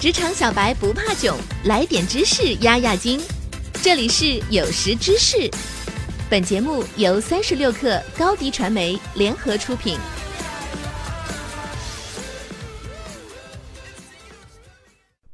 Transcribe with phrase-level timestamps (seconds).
[0.00, 3.20] 职场小白不怕囧，来点知识压压惊。
[3.82, 5.50] 这里是有识知识，
[6.30, 9.98] 本节目由三十六克高低传媒联合出品。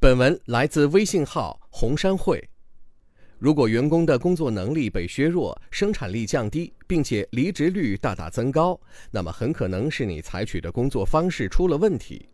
[0.01, 2.43] 本文来自微信号红山会。
[3.39, 12.27] 如果员工的工作能力被削弱，生产力降低，并且离职率大大增高，那么很可能是你采取的工作方式出了问题。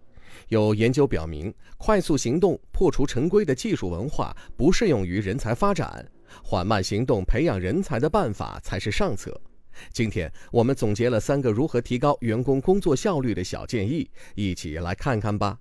[0.48, 6.06] 有研究表明，快速行动、破除陈规的技术文化不适用于人才发展，
[6.42, 9.40] 缓慢行动、培养人才的办法才是上策。
[9.92, 15.58] 今天我们总结了三个如何提高员工工作效率的小建议，一起来看看吧。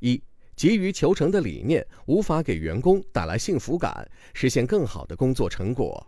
[0.00, 0.20] 一、
[0.56, 6.06] 急于求成的理念无法给员工带来幸福感，实现更好的工作成果。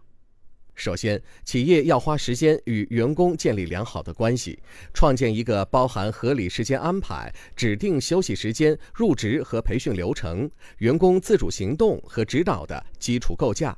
[0.76, 4.58] 首先，企业要花时间与员工建立良好的关系，
[4.92, 13.76] 创建一个包含合理时间安排、指定休息时间、入职和培训流程、员工自主行动和指导的基础构架。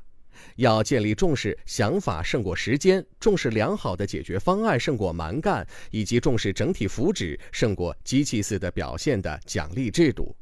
[0.57, 10.35] 要建立重视想法胜过时间、重视良好的解决方案胜过蛮干，以及重视整体福祉胜过机器似的表现的奖励制度。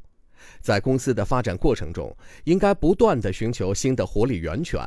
[0.59, 4.79] 在公司的发展过程中，应该不断地寻求新的活力源泉。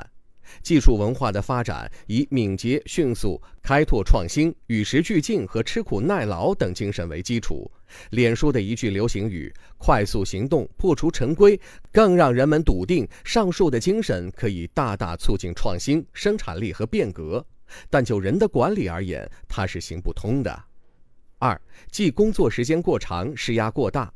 [0.62, 7.70] 技术文化的发展以敏捷、迅速、开拓创新、与时俱进和吃苦耐劳等精神为基础。
[8.10, 11.60] 脸书的一句流行语“快速行动，破除陈规”，
[11.92, 17.44] 更让人们笃定上述的精神可以大大促进创新、生产力和变革。
[17.88, 20.64] 但就人的管理而言，它是行不通的。
[21.38, 24.12] 二，即工作时间过长，施压过大。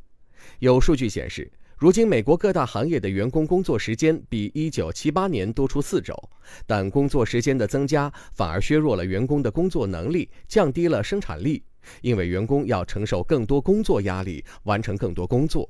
[0.58, 1.50] 有数据显示。
[1.84, 6.14] 如今，美国各大行业的员工工作时间比1978年多出四周，
[6.66, 11.62] 但工作时间的增加反而削弱了员工的工作能力，降低了生产力，
[12.00, 15.68] 因为员工要承受更多工作压力，完成更多工作。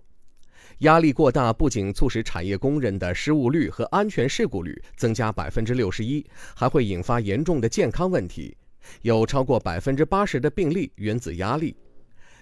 [0.78, 8.56] 压力过大不仅促使产业工人的失误率和安全事故率增加百分之六十一，还会引发严重的健康问题，
[9.02, 11.74] 有超过百分之八十的病例源自压力。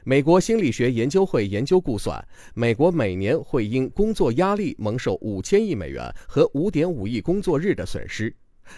[0.05, 8.35] 美国心理学研究会研究估算，美国每年会因工作压力蒙受五千亿美元和五点五亿工作日的损失。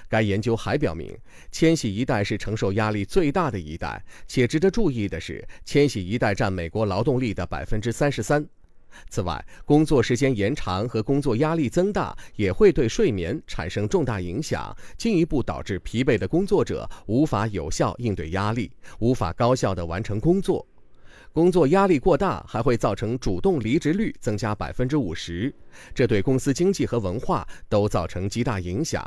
[0.06, 1.16] 该研究还表明，
[1.50, 8.46] 千禧一代是承受压力最大的一代，且值得注意的是，千禧一代占美国劳动力的百分之三十三。
[9.08, 20.66] 此外，工作时间延长和工作压力增大也会对睡眠产生重大影响，进一步导致疲惫的工作者无法有效应对压力，无法高效地完成工作。
[21.34, 25.52] 工作压力过大，还会造成主动离职率增加百分之五十，
[25.92, 29.04] 这对公司经济和文化都造成极大影响。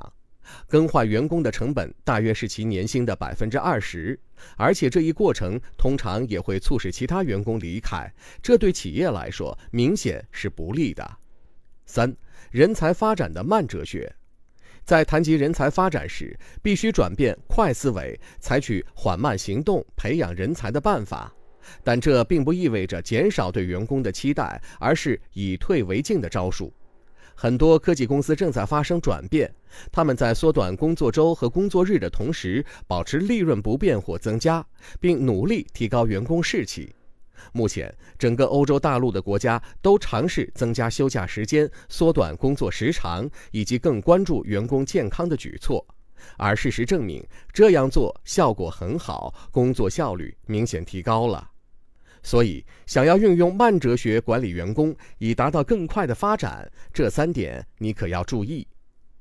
[0.68, 4.20] 更换员工的成本大约是其年薪的百分之二十，
[4.58, 11.10] 而且这一过程通常也会促使其他员工离开，这对企业来说明显是不利的。
[11.86, 12.14] 三、
[12.52, 14.14] 人才发展的慢哲学，
[14.84, 21.34] 在谈及人才发展时，必须转变快思维，采取缓慢行动培养人才的办法。
[21.84, 26.72] 但这并不意味着减少对员工的期待，而是以退为进的招数。
[27.36, 29.54] 很多科技公司正在发生转变，
[29.92, 34.66] 他们在缩短工作周和工作日的同时，保持利润不变或增加，
[35.00, 36.92] 并努力提高员工士气。
[37.54, 45.86] 目前，整个欧洲大陆的国家都尝试增加休假时间、缩短工作时长以及更关注员工健康的举措。
[46.38, 47.24] 而事实证明，
[47.54, 51.52] 这样做效果很好，工作效率明显提高了。
[52.28, 58.68] 所以，想要运用慢哲学管理员工，以达到更快的发展，这三点你可要注意：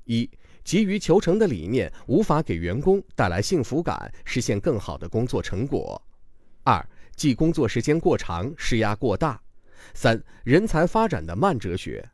[0.06, 0.28] 一、
[0.64, 5.96] 急于求成的理念无法给员工带来幸福感，实现更好的工作成果；
[6.64, 6.84] 二、
[7.14, 9.40] 即工作时间过长，施压过大；
[9.94, 12.10] 三、人才发展的慢哲学。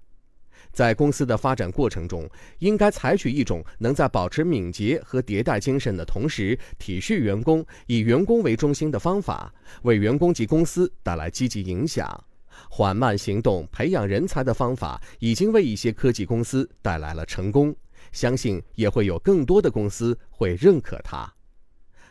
[0.72, 2.28] 在公司的发展过程中，
[2.58, 9.52] 应该采取一种能在保持敏捷和迭代精神的同时，体恤员工、以员工为中心的方法，
[9.82, 12.24] 为员工及公司带来积极影响。
[12.70, 17.74] 缓慢行动培养人才的方法，已经为一些科技公司带来了成功，
[18.12, 21.30] 相信也会有更多的公司会认可它。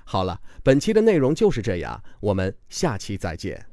[0.04, 3.71] 好了，本期的内容就是这样，我们下期再见。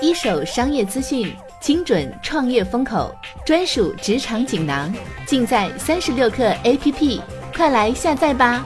[0.00, 3.12] 一手商业资讯，精准创业风口，
[3.44, 4.94] 专属职场锦囊，
[5.26, 7.20] 尽在三十六课 APP，
[7.52, 8.64] 快来下载吧。